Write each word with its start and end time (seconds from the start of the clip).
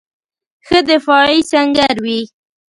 ښه 0.65 0.79
دفاعي 0.89 1.39
سنګر 1.51 1.95
وي. 2.05 2.21